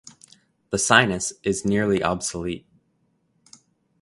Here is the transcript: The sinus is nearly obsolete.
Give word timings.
The 0.71 0.79
sinus 0.79 1.31
is 1.43 1.63
nearly 1.63 2.01
obsolete. 2.01 2.65